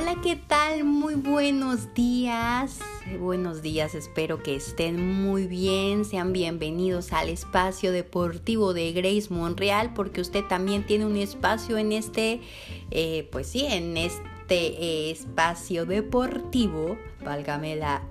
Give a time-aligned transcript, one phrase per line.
[0.00, 0.84] Hola, ¿qué tal?
[0.84, 2.78] Muy buenos días.
[3.18, 6.06] Buenos días, espero que estén muy bien.
[6.06, 11.92] Sean bienvenidos al espacio deportivo de Grace Monreal, porque usted también tiene un espacio en
[11.92, 12.40] este,
[12.90, 18.02] eh, pues sí, en este eh, espacio deportivo, válgame la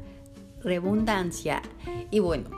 [0.61, 1.63] redundancia.
[2.11, 2.51] Y bueno,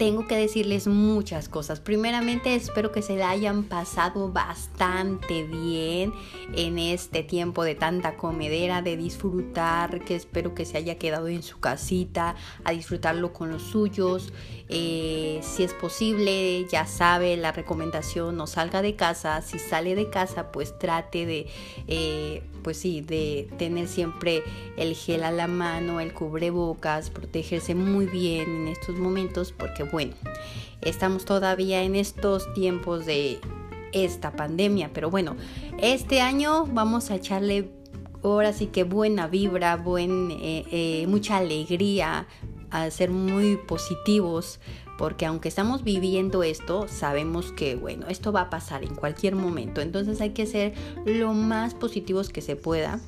[0.00, 1.78] tengo que decirles muchas cosas.
[1.78, 6.14] Primeramente espero que se la hayan pasado bastante bien
[6.54, 11.42] en este tiempo de tanta comedera, de disfrutar, que espero que se haya quedado en
[11.42, 12.34] su casita,
[12.64, 14.32] a disfrutarlo con los suyos.
[14.70, 19.42] Eh, si es posible, ya sabe la recomendación, no salga de casa.
[19.42, 21.46] Si sale de casa, pues trate de,
[21.88, 24.44] eh, pues sí, de tener siempre
[24.78, 30.14] el gel a la mano, el cubrebocas, protegerse muy bien en estos momentos, porque bueno,
[30.80, 33.40] estamos todavía en estos tiempos de
[33.92, 35.36] esta pandemia, pero bueno,
[35.78, 37.70] este año vamos a echarle
[38.22, 42.26] ahora sí que buena vibra, buen, eh, mucha alegría,
[42.70, 44.60] a ser muy positivos,
[44.98, 49.80] porque aunque estamos viviendo esto, sabemos que, bueno, esto va a pasar en cualquier momento.
[49.80, 53.00] Entonces hay que ser lo más positivos que se pueda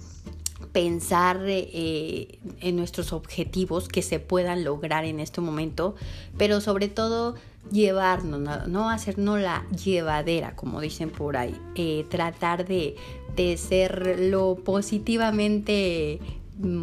[0.73, 5.95] pensar eh, en nuestros objetivos que se puedan lograr en este momento,
[6.39, 7.35] pero sobre todo
[7.71, 12.97] llevarnos, no, hacernos la llevadera, como dicen por ahí, eh, tratar de,
[13.37, 16.21] de ser lo positivamente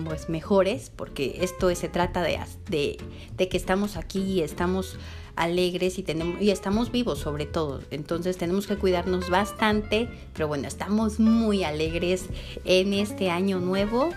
[0.05, 2.97] pues mejores, porque esto se trata de,
[3.37, 4.97] de, que estamos aquí y estamos
[5.39, 7.81] alegres y tenemos y estamos vivos sobre todo.
[7.89, 12.25] Entonces tenemos que cuidarnos bastante, pero bueno, estamos muy alegres
[12.65, 14.09] en este año nuevo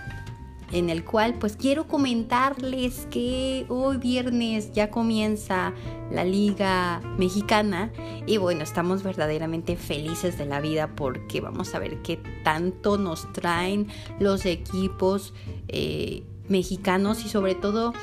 [0.73, 5.71] en el cual pues quiero comentarles que hoy viernes ya comienza
[6.11, 7.91] la liga mexicana
[8.25, 13.31] y bueno, estamos verdaderamente felices de la vida porque vamos a ver qué tanto nos
[13.33, 13.87] traen
[14.19, 15.33] los equipos
[15.67, 17.93] eh, mexicanos y sobre todo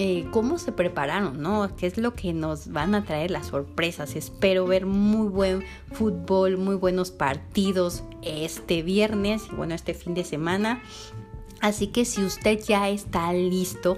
[0.00, 1.74] eh, cómo se prepararon, ¿no?
[1.76, 4.14] ¿Qué es lo que nos van a traer las sorpresas?
[4.14, 10.22] Espero ver muy buen fútbol, muy buenos partidos este viernes y bueno, este fin de
[10.22, 10.80] semana.
[11.60, 13.96] Así que si usted ya está listo,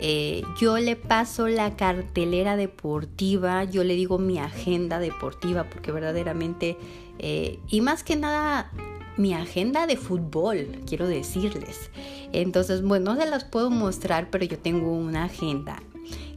[0.00, 6.76] eh, yo le paso la cartelera deportiva, yo le digo mi agenda deportiva, porque verdaderamente,
[7.20, 8.72] eh, y más que nada,
[9.18, 11.90] mi agenda de fútbol, quiero decirles.
[12.32, 15.82] Entonces, bueno, no se las puedo mostrar, pero yo tengo una agenda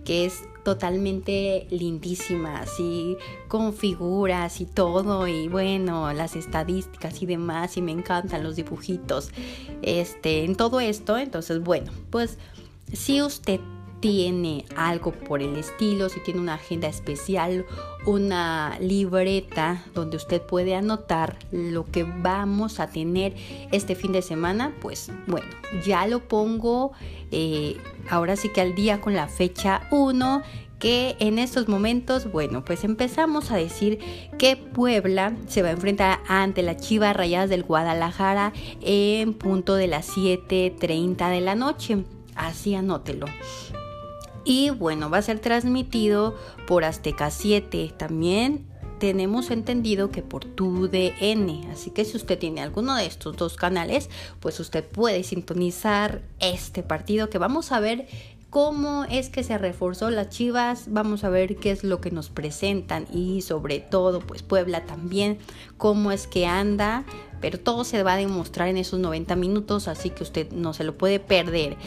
[0.03, 7.78] que es totalmente lindísima, así con figuras y todo, y bueno, las estadísticas y demás,
[7.78, 9.31] y me encantan los dibujitos,
[9.81, 12.38] este, en todo esto, entonces, bueno, pues
[12.94, 13.59] si usted
[14.01, 17.66] tiene algo por el estilo, si tiene una agenda especial,
[18.06, 23.35] una libreta donde usted puede anotar lo que vamos a tener
[23.72, 25.47] este fin de semana, pues bueno,
[25.85, 26.91] ya lo pongo
[27.31, 27.78] eh,
[28.09, 30.41] ahora sí que al día con la fecha 1
[30.79, 34.00] que en estos momentos, bueno, pues empezamos a decir
[34.39, 38.51] que Puebla se va a enfrentar ante la Chivas Rayadas del Guadalajara
[38.81, 42.03] en punto de las 7.30 de la noche.
[42.35, 43.28] Así anótelo.
[44.44, 46.35] Y bueno, va a ser transmitido
[46.68, 47.94] por Azteca 7.
[47.97, 48.66] También
[49.00, 51.72] tenemos entendido que por TUDN.
[51.72, 54.09] Así que si usted tiene alguno de estos dos canales,
[54.40, 58.07] pues usted puede sintonizar este partido que vamos a ver
[58.51, 62.30] cómo es que se reforzó las Chivas, vamos a ver qué es lo que nos
[62.30, 65.40] presentan y sobre todo pues Puebla también,
[65.78, 67.06] cómo es que anda,
[67.40, 70.84] pero todo se va a demostrar en esos 90 minutos, así que usted no se
[70.84, 71.78] lo puede perder.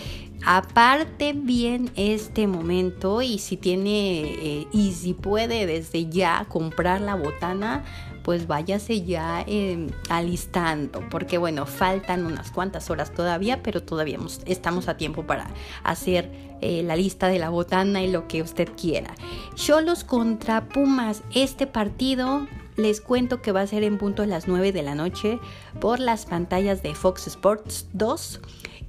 [0.47, 7.15] Aparte bien este momento y si tiene eh, y si puede desde ya comprar la
[7.15, 7.82] botana,
[8.22, 14.88] pues váyase ya eh, alistando, porque bueno, faltan unas cuantas horas todavía, pero todavía estamos
[14.88, 15.49] a tiempo para
[15.82, 16.31] hacer
[16.61, 19.15] eh, la lista de la botana y lo que usted quiera.
[19.55, 22.46] Cholos contra Pumas, este partido
[22.76, 25.38] les cuento que va a ser en punto a las 9 de la noche
[25.81, 28.41] por las pantallas de Fox Sports 2.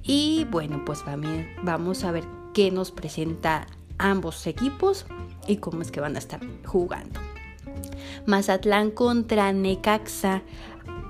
[0.06, 1.04] Y bueno, pues
[1.62, 2.24] vamos a ver
[2.54, 3.66] qué nos presenta
[3.98, 5.06] ambos equipos
[5.48, 7.20] y cómo es que van a estar jugando.
[8.24, 10.42] Mazatlán contra Necaxa.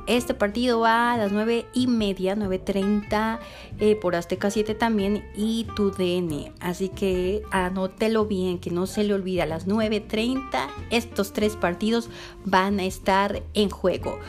[0.06, 3.40] Este partido va a las 9 y media, 9.30
[3.81, 6.52] eh, por Azteca 7 también y tu DN.
[6.60, 12.08] Así que anótelo bien, que no se le olvide a las 9.30 estos tres partidos
[12.44, 14.20] van a estar en juego.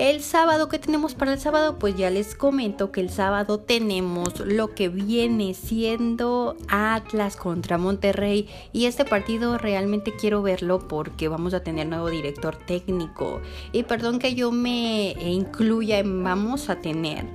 [0.00, 1.78] El sábado, ¿qué tenemos para el sábado?
[1.78, 8.48] Pues ya les comento que el sábado tenemos lo que viene siendo Atlas contra Monterrey.
[8.72, 13.42] Y este partido realmente quiero verlo porque vamos a tener nuevo director técnico.
[13.72, 17.26] Y perdón que yo me incluya en vamos a tener.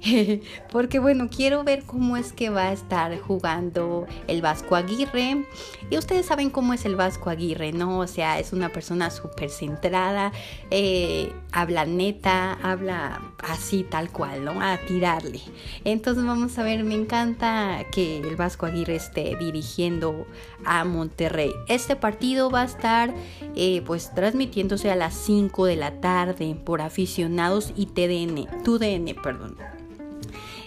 [0.70, 5.44] porque bueno, quiero ver cómo es que va a estar jugando el Vasco Aguirre.
[5.90, 7.98] Y ustedes saben cómo es el Vasco Aguirre, ¿no?
[7.98, 10.30] O sea, es una persona súper centrada,
[10.70, 14.60] eh, habla neta, habla así tal cual, ¿no?
[14.60, 15.40] A tirarle.
[15.84, 20.26] Entonces vamos a ver, me encanta que el Vasco Aguirre esté dirigiendo
[20.64, 21.52] a Monterrey.
[21.68, 23.14] Este partido va a estar
[23.54, 29.56] eh, pues transmitiéndose a las 5 de la tarde por aficionados y TDN, TUDN, perdón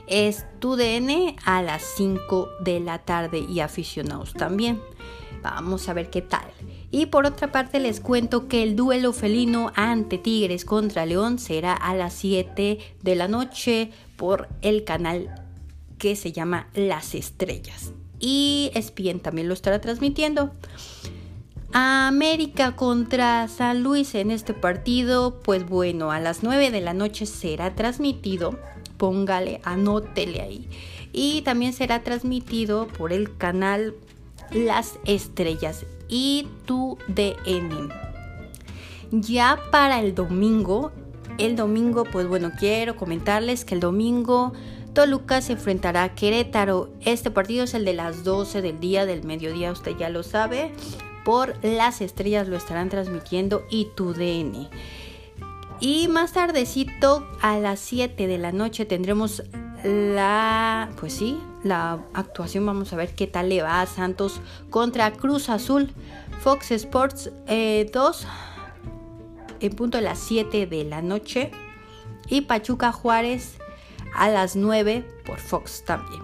[0.07, 4.81] es tu DN a las 5 de la tarde y aficionados también.
[5.41, 6.45] Vamos a ver qué tal.
[6.91, 11.73] Y por otra parte les cuento que el duelo felino ante Tigres contra León será
[11.73, 15.29] a las 7 de la noche por el canal
[15.97, 17.91] que se llama Las Estrellas.
[18.19, 20.51] Y ESPN también lo estará transmitiendo.
[21.73, 27.25] América contra San Luis en este partido, pues bueno, a las 9 de la noche
[27.25, 28.57] será transmitido.
[28.97, 30.69] Póngale, anótele ahí.
[31.11, 33.93] Y también será transmitido por el canal
[34.51, 37.89] las estrellas y tu DN.
[39.11, 40.91] Ya para el domingo,
[41.37, 44.53] el domingo, pues bueno, quiero comentarles que el domingo
[44.93, 46.89] Toluca se enfrentará a Querétaro.
[47.01, 50.71] Este partido es el de las 12 del día del mediodía, usted ya lo sabe.
[51.25, 54.69] Por las estrellas lo estarán transmitiendo y tu DN.
[55.81, 59.43] Y más tardecito, a las 7 de la noche, tendremos
[59.85, 62.65] la, pues sí, la actuación.
[62.65, 65.91] Vamos a ver qué tal le va a Santos contra Cruz Azul.
[66.41, 67.91] Fox Sports 2 eh,
[69.61, 71.51] en punto de las 7 de la noche.
[72.27, 73.57] Y Pachuca Juárez
[74.15, 76.21] a las 9 por Fox también.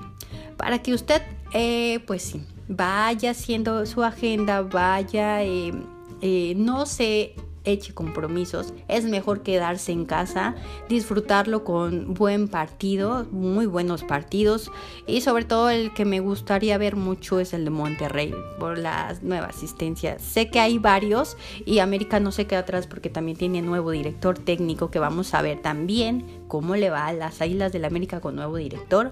[0.57, 1.21] Para que usted,
[1.53, 9.43] eh, pues sí, vaya haciendo su agenda, vaya, eh, no se eche compromisos, es mejor
[9.43, 10.55] quedarse en casa,
[10.89, 14.71] disfrutarlo con buen partido, muy buenos partidos
[15.07, 19.23] y sobre todo el que me gustaría ver mucho es el de Monterrey por las
[19.23, 20.21] nuevas asistencias.
[20.21, 24.37] Sé que hay varios y América no se queda atrás porque también tiene nuevo director
[24.37, 28.35] técnico que vamos a ver también cómo le va a las Águilas del América con
[28.35, 29.11] nuevo director.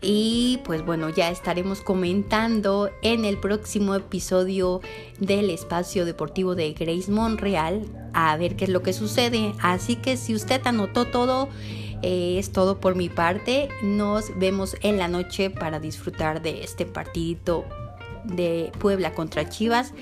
[0.00, 4.80] Y pues bueno, ya estaremos comentando en el próximo episodio
[5.18, 7.82] del espacio deportivo de Grace Monreal
[8.14, 9.52] a ver qué es lo que sucede.
[9.60, 11.48] Así que si usted anotó todo,
[12.02, 13.68] eh, es todo por mi parte.
[13.82, 17.64] Nos vemos en la noche para disfrutar de este partidito
[18.24, 19.92] de Puebla contra Chivas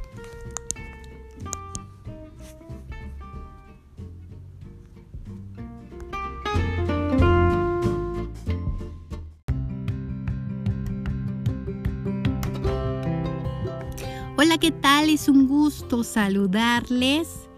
[14.41, 15.11] Hola, ¿qué tal?
[15.11, 17.49] Es un gusto saludarles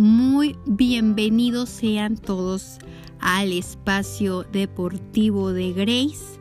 [0.00, 2.78] muy bienvenidos sean todos
[3.20, 6.40] al espacio deportivo de Grace.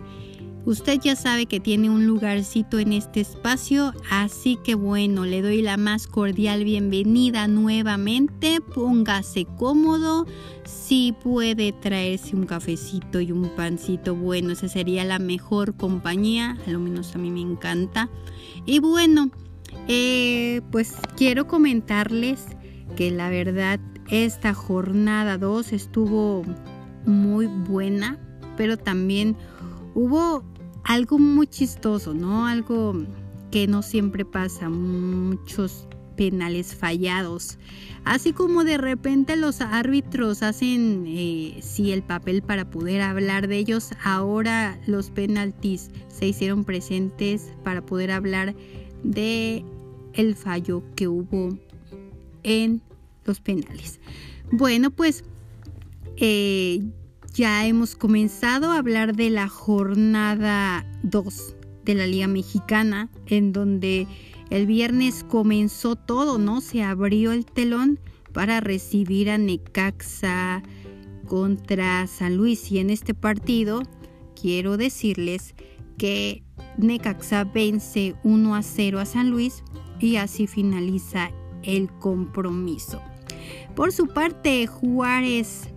[0.65, 5.61] Usted ya sabe que tiene un lugarcito en este espacio, así que bueno, le doy
[5.61, 8.61] la más cordial bienvenida nuevamente.
[8.61, 10.25] Póngase cómodo.
[10.63, 16.71] Si puede traerse un cafecito y un pancito, bueno, esa sería la mejor compañía, a
[16.71, 18.09] lo menos a mí me encanta.
[18.65, 19.31] Y bueno,
[19.89, 22.45] eh, pues quiero comentarles
[22.95, 23.79] que la verdad
[24.09, 26.43] esta jornada 2 estuvo
[27.05, 28.17] muy buena,
[28.57, 29.35] pero también
[29.95, 30.43] hubo
[30.83, 32.47] algo muy chistoso, ¿no?
[32.47, 32.93] Algo
[33.51, 37.57] que no siempre pasa, muchos penales fallados.
[38.03, 43.57] Así como de repente los árbitros hacen eh, sí el papel para poder hablar de
[43.57, 48.55] ellos, ahora los penaltis se hicieron presentes para poder hablar
[49.03, 49.63] de
[50.13, 51.57] el fallo que hubo
[52.43, 52.81] en
[53.25, 53.99] los penales.
[54.51, 55.23] Bueno, pues
[56.17, 56.83] eh,
[57.33, 61.55] ya hemos comenzado a hablar de la jornada 2
[61.85, 64.07] de la Liga Mexicana, en donde
[64.49, 66.61] el viernes comenzó todo, ¿no?
[66.61, 67.99] Se abrió el telón
[68.33, 70.63] para recibir a Necaxa
[71.27, 72.71] contra San Luis.
[72.71, 73.83] Y en este partido
[74.39, 75.55] quiero decirles
[75.97, 76.43] que
[76.77, 79.63] Necaxa vence 1 a 0 a San Luis
[79.99, 81.31] y así finaliza
[81.63, 83.01] el compromiso.
[83.75, 85.69] Por su parte, Juárez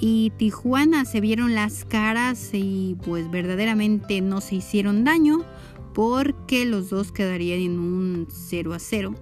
[0.00, 5.44] y Tijuana se vieron las caras y pues verdaderamente no se hicieron daño
[5.94, 9.14] porque los dos quedarían en un 0 a 0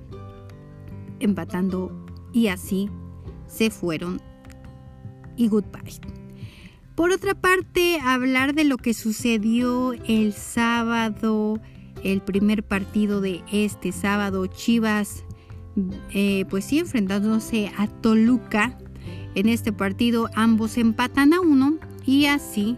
[1.21, 2.91] empatando y así
[3.47, 4.21] se fueron
[5.37, 6.01] y goodbye.
[6.95, 11.61] Por otra parte, hablar de lo que sucedió el sábado,
[12.03, 15.25] el primer partido de este sábado, Chivas,
[16.13, 18.79] eh, pues sí, enfrentándose a Toluca
[19.35, 22.77] en este partido ambos empatan a uno y así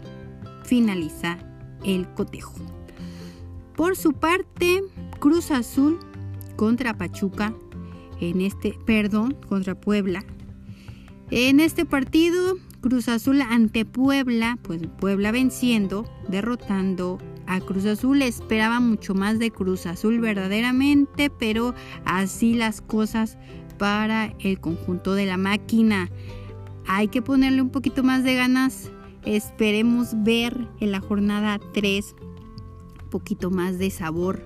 [0.64, 1.38] finaliza
[1.84, 2.54] el cotejo.
[3.76, 4.82] Por su parte,
[5.18, 5.98] Cruz Azul
[6.56, 7.54] contra Pachuca
[8.20, 10.24] en este, perdón, contra Puebla.
[11.30, 17.18] En este partido, Cruz Azul ante Puebla, pues Puebla venciendo, derrotando
[17.50, 18.22] a Cruz Azul.
[18.22, 23.36] Esperaba mucho más de Cruz Azul verdaderamente, pero así las cosas
[23.78, 26.10] para el conjunto de la máquina
[26.86, 28.90] hay que ponerle un poquito más de ganas.
[29.24, 32.14] Esperemos ver en la jornada 3
[33.02, 34.42] un poquito más de sabor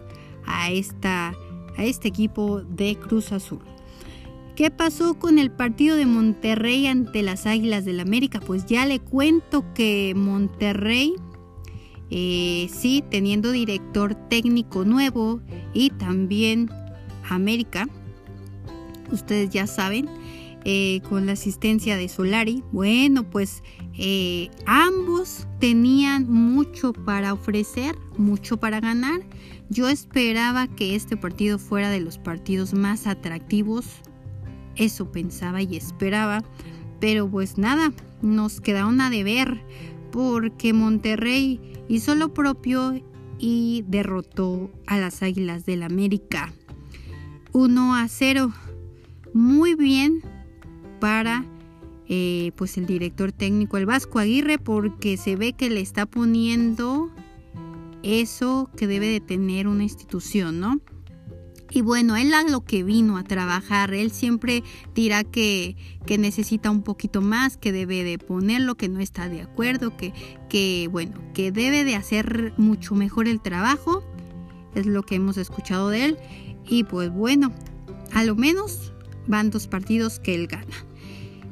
[0.47, 1.35] a, esta,
[1.77, 3.61] a este equipo de Cruz Azul.
[4.57, 8.41] ¿Qué pasó con el partido de Monterrey ante las Águilas del América?
[8.41, 11.15] Pues ya le cuento que Monterrey,
[12.17, 15.41] eh, sí, teniendo director técnico nuevo
[15.73, 16.71] y también
[17.29, 17.89] América,
[19.11, 20.09] ustedes ya saben,
[20.65, 22.63] eh, con la asistencia de Solari.
[22.71, 23.65] Bueno, pues
[23.99, 29.23] eh, ambos tenían mucho para ofrecer, mucho para ganar.
[29.69, 33.87] Yo esperaba que este partido fuera de los partidos más atractivos.
[34.77, 36.45] Eso pensaba y esperaba.
[37.01, 37.93] Pero pues nada,
[38.23, 39.61] nos quedaron a deber
[40.13, 43.03] porque Monterrey hizo lo propio
[43.39, 46.53] y derrotó a las Águilas del América.
[47.53, 48.53] 1 a 0.
[49.33, 50.23] Muy bien
[51.01, 51.45] para
[52.09, 57.11] eh, pues el director técnico, el Vasco Aguirre, porque se ve que le está poniendo
[58.03, 60.81] eso que debe de tener una institución, ¿no?
[61.75, 64.63] Y bueno, él a lo que vino a trabajar, él siempre
[64.95, 65.77] dirá que,
[66.07, 70.13] que, necesita un poquito más, que debe de ponerlo, que no está de acuerdo, que,
[70.49, 74.05] que bueno, que debe de hacer mucho mejor el trabajo,
[74.77, 76.19] es lo que hemos escuchado de él.
[76.65, 77.53] Y pues bueno,
[78.13, 78.93] a lo menos
[79.27, 80.77] van dos partidos que él gana.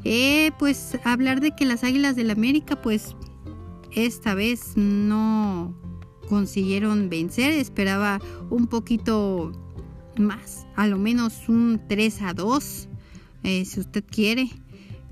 [0.04, 3.16] Eh, pues hablar de que las Águilas del América pues
[3.90, 5.74] esta vez no
[6.28, 9.52] consiguieron vencer, esperaba un poquito
[10.18, 12.88] más, a lo menos un 3 a 2,
[13.44, 14.50] eh, si usted quiere.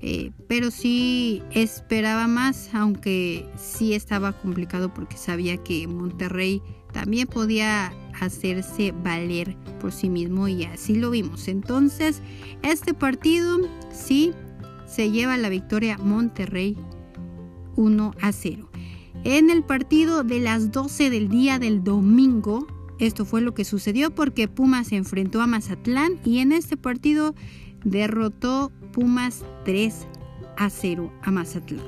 [0.03, 6.59] Eh, pero sí esperaba más, aunque sí estaba complicado porque sabía que Monterrey
[6.91, 11.47] también podía hacerse valer por sí mismo y así lo vimos.
[11.47, 12.21] Entonces,
[12.63, 13.59] este partido
[13.93, 14.33] sí
[14.87, 16.77] se lleva la victoria Monterrey
[17.75, 18.69] 1 a 0.
[19.23, 22.65] En el partido de las 12 del día del domingo,
[23.05, 27.35] esto fue lo que sucedió porque Pumas se enfrentó a Mazatlán y en este partido
[27.83, 30.07] derrotó Pumas 3
[30.57, 31.85] a 0 a Mazatlán.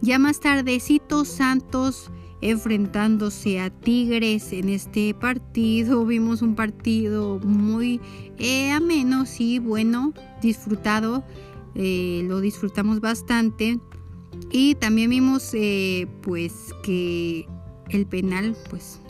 [0.00, 2.10] Ya más tardecito Santos
[2.42, 6.04] enfrentándose a Tigres en este partido.
[6.06, 8.00] Vimos un partido muy
[8.38, 11.24] eh, ameno, sí, bueno, disfrutado
[11.78, 13.78] eh, lo disfrutamos bastante.
[14.50, 17.46] Y también vimos eh, pues que
[17.90, 19.00] el penal, pues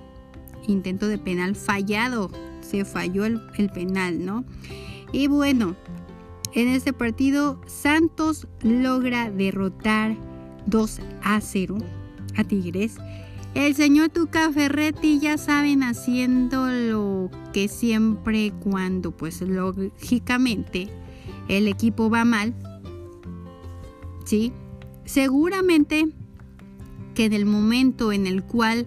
[0.67, 2.31] intento de penal fallado,
[2.61, 3.41] se falló el,
[3.73, 4.45] penal, ¿no?
[5.13, 5.77] Y bueno,
[6.53, 10.17] en este partido Santos logra derrotar
[10.67, 11.79] 2 a 0
[12.37, 12.97] a Tigres.
[13.55, 20.89] El señor Tuca Ferretti ya saben haciendo lo que siempre cuando pues lógicamente
[21.49, 22.55] el equipo va mal.
[24.25, 24.53] Sí,
[25.05, 26.09] seguramente
[27.15, 28.87] que en el momento en el cual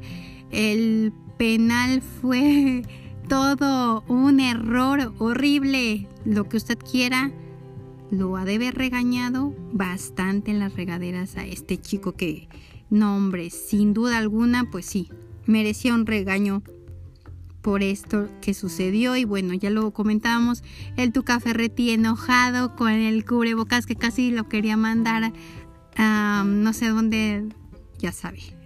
[0.52, 2.84] el penal fue
[3.30, 7.32] todo un error horrible, lo que usted quiera,
[8.12, 12.50] lo ha de haber regañado bastante en las regaderas a este chico que,
[12.90, 15.08] no hombre, sin duda alguna, pues sí,
[15.46, 16.62] merecía un regaño
[17.62, 20.62] por esto que sucedió y bueno, ya lo comentábamos,
[20.98, 25.32] el Tuca Ferretti enojado con el cubrebocas que casi lo quería mandar
[25.98, 27.48] no sé dónde,
[27.98, 28.59] ya sabe.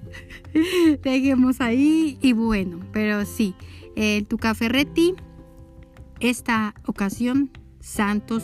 [1.03, 3.55] Dejemos ahí y bueno, pero sí,
[3.96, 5.15] el Tuca Ferretti,
[6.20, 8.43] esta ocasión Santos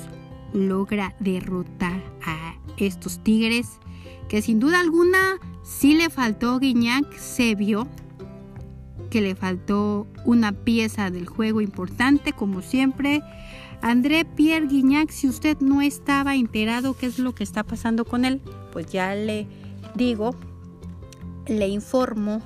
[0.53, 3.79] logra derrotar a estos Tigres,
[4.27, 7.87] que sin duda alguna sí le faltó Guiñac, se vio
[9.09, 13.21] que le faltó una pieza del juego importante, como siempre.
[13.81, 18.25] André Pierre Guignac, si usted no estaba enterado qué es lo que está pasando con
[18.25, 19.47] él, pues ya le
[19.95, 20.35] digo,
[21.49, 22.41] le informo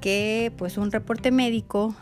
[0.00, 1.94] que pues un reporte médico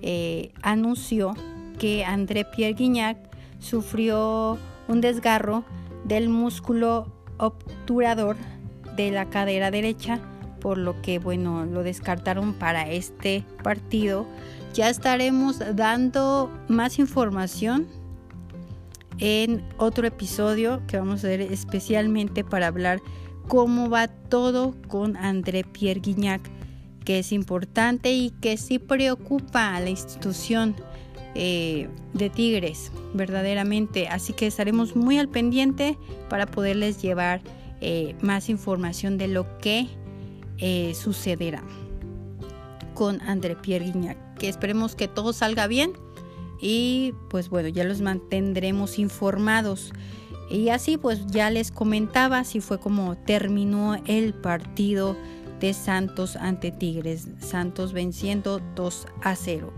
[0.00, 1.34] eh, anunció
[1.78, 3.16] que André Pierre Guignac
[3.58, 4.58] sufrió
[4.88, 5.64] un desgarro
[6.04, 8.36] del músculo obturador
[8.96, 10.20] de la cadera derecha,
[10.60, 14.26] por lo que bueno, lo descartaron para este partido.
[14.74, 17.88] Ya estaremos dando más información
[19.18, 23.00] en otro episodio que vamos a hacer especialmente para hablar
[23.52, 26.40] cómo va todo con André Pierre Guignac,
[27.04, 30.74] que es importante y que sí preocupa a la institución
[31.34, 34.08] eh, de Tigres, verdaderamente.
[34.08, 35.98] Así que estaremos muy al pendiente
[36.30, 37.42] para poderles llevar
[37.82, 39.86] eh, más información de lo que
[40.56, 41.62] eh, sucederá
[42.94, 44.16] con André Pierre Guignac.
[44.38, 45.92] Que esperemos que todo salga bien
[46.58, 49.92] y pues bueno, ya los mantendremos informados.
[50.52, 55.16] Y así pues ya les comentaba si fue como terminó el partido
[55.60, 57.26] de Santos ante Tigres.
[57.40, 59.72] Santos venciendo 2 a 0.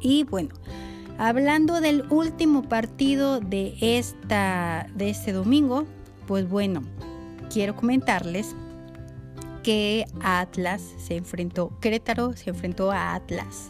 [0.00, 0.54] Y bueno,
[1.18, 5.84] hablando del último partido de, esta, de este domingo,
[6.26, 6.82] pues bueno,
[7.52, 8.56] quiero comentarles
[9.62, 13.68] que Atlas se enfrentó, Querétaro se enfrentó a Atlas.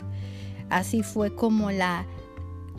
[0.70, 2.06] Así fue como la,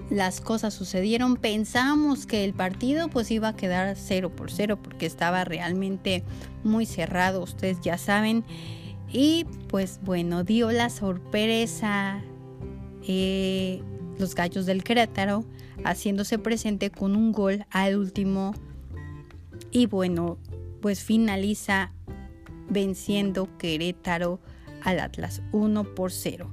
[0.09, 1.37] las cosas sucedieron.
[1.37, 6.23] Pensamos que el partido pues iba a quedar 0 por 0 porque estaba realmente
[6.63, 8.43] muy cerrado, ustedes ya saben.
[9.11, 12.21] Y pues bueno, dio la sorpresa
[13.07, 13.81] eh,
[14.17, 15.45] los Gallos del Querétaro,
[15.83, 18.53] haciéndose presente con un gol al último.
[19.71, 20.37] Y bueno,
[20.81, 21.91] pues finaliza
[22.69, 24.39] venciendo Querétaro
[24.83, 26.49] al Atlas 1 por 0.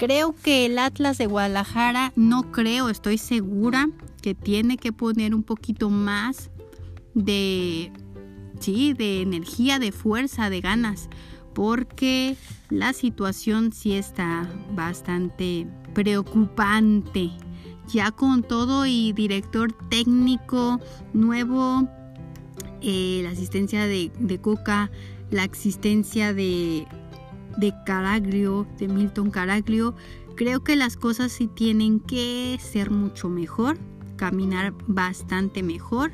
[0.00, 3.90] Creo que el Atlas de Guadalajara, no creo, estoy segura
[4.22, 6.48] que tiene que poner un poquito más
[7.12, 7.92] de,
[8.60, 11.10] sí, de energía, de fuerza, de ganas,
[11.52, 12.34] porque
[12.70, 17.30] la situación sí está bastante preocupante.
[17.86, 20.80] Ya con todo y director técnico
[21.12, 21.86] nuevo,
[22.80, 24.90] eh, la asistencia de, Coca,
[25.30, 26.86] la existencia de,
[27.56, 29.94] de Caraglio, de Milton Caraglio,
[30.36, 33.78] creo que las cosas sí tienen que ser mucho mejor,
[34.16, 36.12] caminar bastante mejor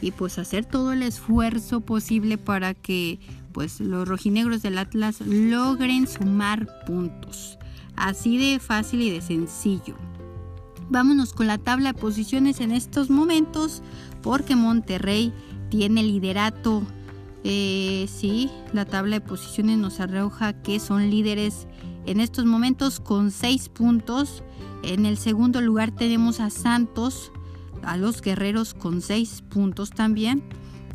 [0.00, 3.18] y pues hacer todo el esfuerzo posible para que
[3.52, 7.58] pues los rojinegros del Atlas logren sumar puntos.
[7.96, 9.94] Así de fácil y de sencillo.
[10.90, 13.82] Vámonos con la tabla de posiciones en estos momentos
[14.22, 15.32] porque Monterrey
[15.70, 16.82] tiene liderato.
[17.46, 21.66] Eh, sí, la tabla de posiciones nos arroja que son líderes
[22.06, 24.42] en estos momentos con 6 puntos.
[24.82, 27.30] En el segundo lugar tenemos a Santos,
[27.82, 30.42] a los guerreros con 6 puntos también.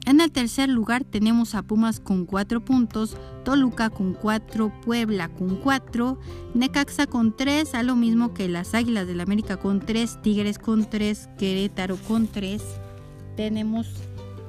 [0.07, 5.57] En el tercer lugar tenemos a Pumas con 4 puntos, Toluca con 4, Puebla con
[5.57, 6.19] 4,
[6.55, 10.89] Necaxa con 3, a lo mismo que las Águilas del América con 3, Tigres con
[10.89, 12.63] 3, Querétaro con 3.
[13.35, 13.87] Tenemos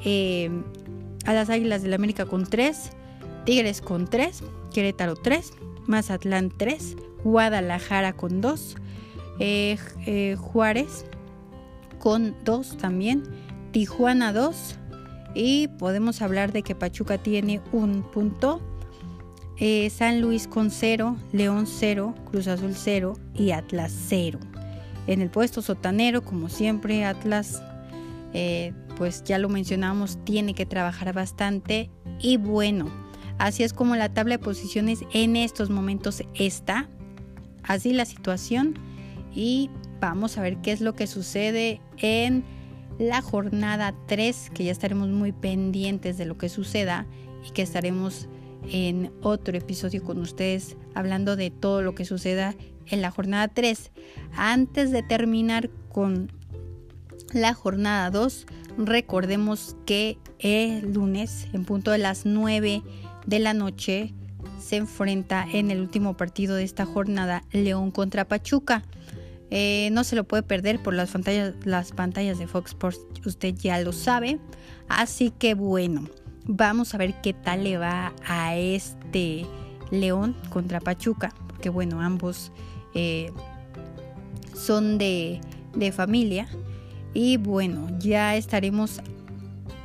[0.03, 0.51] eh,
[1.25, 2.91] a las Águilas del América con 3,
[3.45, 5.53] Tigres con 3, Querétaro 3,
[5.87, 8.77] Mazatlán 3, Guadalajara con 2,
[9.39, 11.05] eh, eh, Juárez
[11.99, 13.23] con 2 también,
[13.73, 14.77] Tijuana 2,
[15.35, 18.61] y podemos hablar de que Pachuca tiene un punto.
[19.63, 24.39] eh, San Luis con 0, León 0, Cruz Azul 0 y Atlas 0.
[25.07, 27.63] En el puesto sotanero, como siempre, Atlas,
[28.33, 31.89] eh, pues ya lo mencionamos, tiene que trabajar bastante.
[32.21, 32.91] Y bueno,
[33.39, 36.87] así es como la tabla de posiciones en estos momentos está.
[37.63, 38.75] Así la situación.
[39.35, 39.71] Y
[40.03, 42.45] vamos a ver qué es lo que sucede en
[42.99, 47.07] la jornada 3, que ya estaremos muy pendientes de lo que suceda
[47.49, 48.29] y que estaremos
[48.71, 53.93] en otro episodio con ustedes hablando de todo lo que suceda en la jornada 3.
[54.37, 56.31] Antes de terminar con
[57.33, 58.47] la jornada 2,
[58.79, 62.83] recordemos que el lunes, en punto de las 9
[63.27, 64.15] de la noche,
[64.61, 68.83] se enfrenta en el último partido de esta jornada León contra Pachuca.
[69.51, 73.55] Eh, no se lo puede perder por las pantallas, las pantallas de Fox Sports, usted
[73.55, 74.39] ya lo sabe.
[74.89, 76.09] Así que bueno,
[76.45, 79.47] vamos a ver qué tal le va a este
[79.91, 82.53] León contra Pachuca, porque bueno, ambos
[82.95, 83.33] eh,
[84.55, 85.41] son de,
[85.75, 86.49] de familia.
[87.15, 89.01] Y bueno, ya estaremos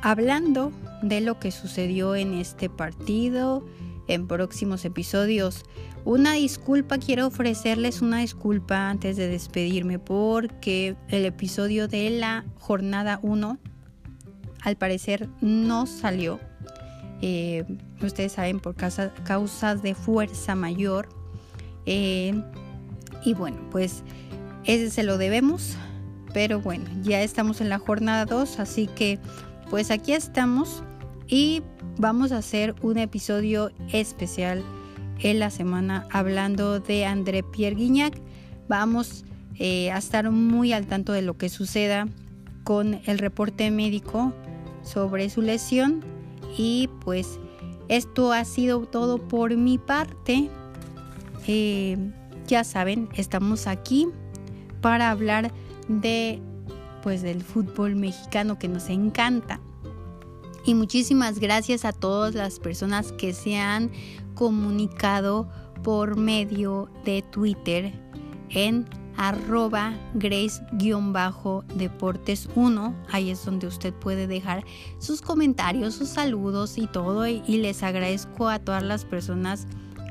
[0.02, 3.64] hablando de lo que sucedió en este partido
[4.08, 5.64] en próximos episodios.
[6.04, 13.18] Una disculpa, quiero ofrecerles una disculpa antes de despedirme porque el episodio de la jornada
[13.22, 13.58] 1
[14.62, 16.38] al parecer no salió.
[17.22, 17.64] Eh,
[18.02, 21.08] ustedes saben, por causas de fuerza mayor.
[21.86, 22.40] Eh,
[23.24, 24.02] y bueno, pues
[24.64, 25.76] ese se lo debemos.
[26.36, 29.18] Pero bueno, ya estamos en la jornada 2, así que
[29.70, 30.82] pues aquí estamos
[31.26, 31.62] y
[31.96, 34.62] vamos a hacer un episodio especial
[35.20, 38.20] en la semana hablando de André Pierre Guignac.
[38.68, 42.06] Vamos eh, a estar muy al tanto de lo que suceda
[42.64, 44.34] con el reporte médico
[44.82, 46.04] sobre su lesión.
[46.58, 47.40] Y pues
[47.88, 50.50] esto ha sido todo por mi parte.
[51.46, 51.96] Eh,
[52.46, 54.06] ya saben, estamos aquí
[54.82, 55.50] para hablar
[55.88, 56.40] de
[57.02, 59.60] pues del fútbol mexicano que nos encanta.
[60.64, 63.92] Y muchísimas gracias a todas las personas que se han
[64.34, 65.48] comunicado
[65.84, 67.92] por medio de Twitter
[68.50, 72.94] en arroba grace-deportes 1.
[73.12, 74.64] Ahí es donde usted puede dejar
[74.98, 77.28] sus comentarios, sus saludos y todo.
[77.28, 79.68] Y les agradezco a todas las personas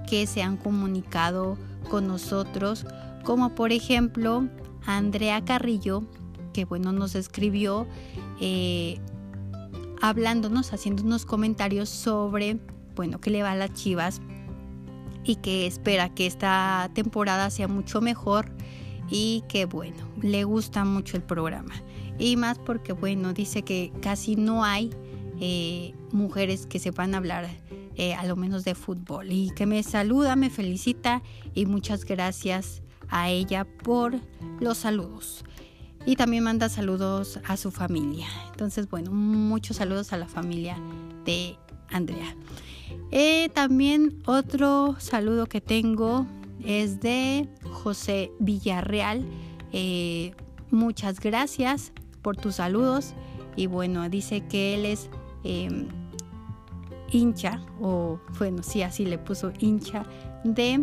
[0.09, 1.57] que se han comunicado
[1.89, 2.85] con nosotros,
[3.23, 4.47] como por ejemplo
[4.85, 6.03] Andrea Carrillo,
[6.53, 7.87] que bueno, nos escribió
[8.39, 8.99] eh,
[10.01, 12.59] hablándonos, haciendo unos comentarios sobre,
[12.95, 14.21] bueno, que le va a las chivas
[15.23, 18.51] y que espera que esta temporada sea mucho mejor
[19.09, 21.73] y que bueno, le gusta mucho el programa.
[22.17, 24.91] Y más porque bueno, dice que casi no hay
[25.39, 27.49] eh, mujeres que sepan hablar
[27.97, 31.21] eh, a lo menos de fútbol y que me saluda, me felicita
[31.53, 34.15] y muchas gracias a ella por
[34.59, 35.43] los saludos.
[36.05, 38.27] Y también manda saludos a su familia.
[38.51, 40.77] Entonces, bueno, muchos saludos a la familia
[41.25, 41.57] de
[41.89, 42.35] Andrea.
[43.11, 46.27] Eh, también otro saludo que tengo
[46.63, 49.25] es de José Villarreal.
[49.73, 50.33] Eh,
[50.69, 51.91] muchas gracias
[52.21, 53.13] por tus saludos.
[53.55, 55.09] Y bueno, dice que él es
[55.43, 55.87] em,
[57.11, 60.05] hincha, o bueno, sí, así le puso hincha
[60.43, 60.81] de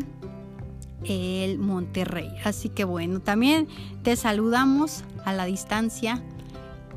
[1.04, 2.30] el Monterrey.
[2.44, 3.68] Así que bueno, también
[4.02, 6.22] te saludamos a la distancia.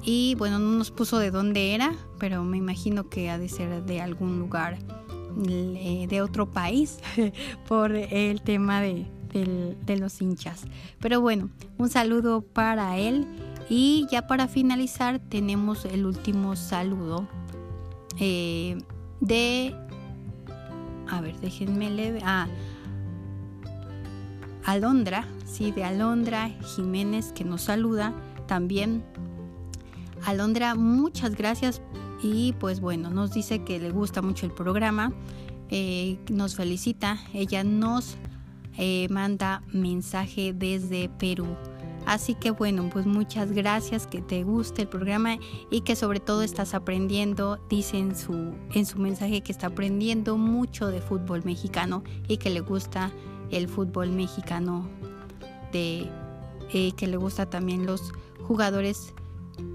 [0.04, 3.84] Y bueno, no nos puso de dónde era, pero me imagino que ha de ser
[3.84, 4.78] de algún lugar
[5.36, 7.00] de otro país
[7.68, 9.06] por el tema de,
[9.98, 10.66] los hinchas.
[11.00, 13.28] Pero bueno, un saludo para él.
[13.68, 17.28] Y ya para finalizar tenemos el último saludo
[18.20, 18.78] eh,
[19.22, 19.76] de...
[21.08, 22.20] A ver, déjenme leer.
[22.24, 22.48] Ah,
[24.66, 28.14] Alondra, sí, de Alondra Jiménez que nos saluda
[28.48, 29.04] también.
[30.26, 31.82] Alondra, muchas gracias
[32.24, 35.14] y pues bueno, nos dice que le gusta mucho el programa,
[35.70, 38.18] eh, nos felicita, ella nos
[38.78, 41.46] eh, manda mensaje desde Perú.
[42.08, 45.38] Así que bueno, pues muchas gracias, que te guste el programa
[45.72, 50.38] y que sobre todo estás aprendiendo, dice en su, en su mensaje que está aprendiendo
[50.38, 53.12] mucho de fútbol mexicano y que le gusta
[53.52, 54.88] el fútbol mexicano,
[55.72, 56.10] de,
[56.74, 58.14] eh, que le gusta también los
[58.48, 59.14] jugadores,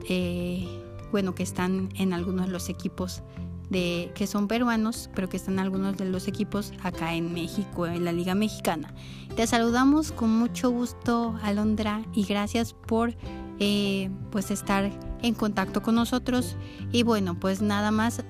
[0.09, 0.67] eh,
[1.13, 3.23] bueno, que están en algunos de los equipos
[3.69, 8.05] de, que son peruanos, pero que están algunos de los equipos acá en México, en
[8.05, 8.93] la Liga Mexicana.
[9.37, 13.15] Te saludamos con mucho gusto, Alondra, y gracias por
[13.61, 14.91] eh, pues estar
[15.23, 16.57] en contacto con nosotros.
[16.91, 18.25] Y bueno, pues nada más,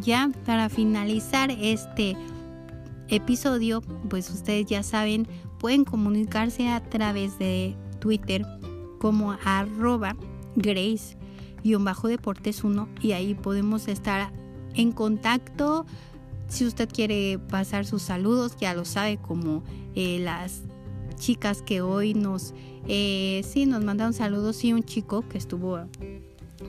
[0.00, 2.16] ya para finalizar este
[3.08, 5.26] episodio, pues ustedes ya saben,
[5.58, 8.44] pueden comunicarse a través de Twitter
[8.98, 10.16] como arroba
[10.56, 14.32] grace-deportes 1 y ahí podemos estar
[14.74, 15.86] en contacto.
[16.48, 19.62] Si usted quiere pasar sus saludos, ya lo sabe, como
[19.94, 20.62] eh, las
[21.16, 22.54] chicas que hoy nos,
[22.86, 25.78] eh, sí, nos mandaron saludos y un chico que estuvo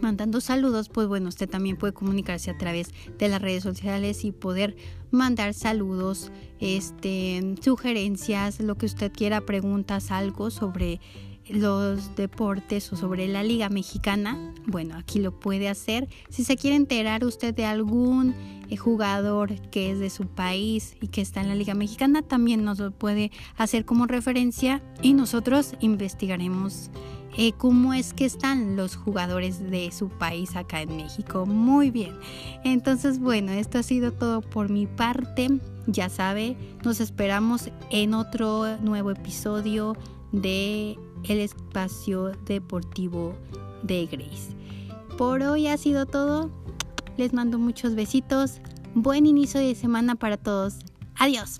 [0.02, 4.32] mandando saludos, pues bueno, usted también puede comunicarse a través de las redes sociales y
[4.32, 4.76] poder
[5.12, 11.00] mandar saludos, este, sugerencias, lo que usted quiera, preguntas, algo sobre
[11.50, 16.08] los deportes o sobre la Liga Mexicana, bueno, aquí lo puede hacer.
[16.30, 18.36] Si se quiere enterar usted de algún
[18.70, 22.64] eh, jugador que es de su país y que está en la Liga Mexicana, también
[22.64, 26.92] nos lo puede hacer como referencia y nosotros investigaremos
[27.38, 31.46] eh, cómo es que están los jugadores de su país acá en México.
[31.46, 32.18] Muy bien.
[32.64, 35.50] Entonces, bueno, esto ha sido todo por mi parte.
[35.88, 39.96] Ya sabe, nos esperamos en otro nuevo episodio
[40.32, 43.34] de el espacio deportivo
[43.84, 44.56] de Grace.
[45.18, 46.52] Por hoy ha sido todo.
[47.18, 48.62] Les mando muchos besitos.
[48.96, 50.76] Buen inicio de semana para todos.
[51.16, 51.60] Adiós.